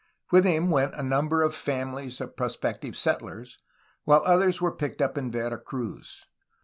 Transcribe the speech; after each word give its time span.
With 0.31 0.45
him 0.45 0.71
went 0.71 0.95
a 0.95 1.03
number 1.03 1.43
of 1.43 1.53
families 1.53 2.19
of 2.21 2.35
prospective 2.35 2.97
settlers, 2.97 3.59
while 4.03 4.23
others 4.25 4.59
were 4.59 4.71
picked 4.75 4.99
up 4.99 5.15
in 5.15 5.29
Vera 5.29 5.59
Cruz. 5.59 6.25